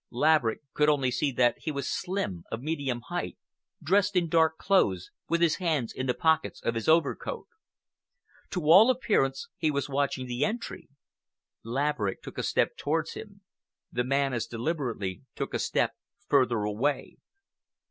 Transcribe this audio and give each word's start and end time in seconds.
Laverick 0.09 0.61
could 0.73 0.89
only 0.89 1.11
see 1.11 1.31
that 1.33 1.59
he 1.59 1.71
was 1.71 1.87
slim, 1.87 2.43
of 2.51 2.63
medium 2.63 3.01
height, 3.09 3.37
dressed 3.83 4.15
in 4.15 4.29
dark 4.29 4.57
clothes, 4.57 5.11
with 5.29 5.41
his 5.41 5.57
hands 5.57 5.93
in 5.93 6.07
the 6.07 6.15
pockets 6.15 6.59
of 6.63 6.73
his 6.73 6.87
overcoat. 6.89 7.45
To 8.49 8.61
all 8.63 8.89
appearance, 8.89 9.49
he 9.57 9.69
was 9.69 9.89
watching 9.89 10.25
the 10.25 10.43
entry. 10.43 10.89
Laverick 11.63 12.23
took 12.23 12.39
a 12.39 12.41
step 12.41 12.77
towards 12.77 13.13
him—the 13.13 14.03
man 14.03 14.33
as 14.33 14.47
deliberately 14.47 15.21
took 15.35 15.53
a 15.53 15.59
step 15.59 15.93
further 16.29 16.63
away. 16.63 17.17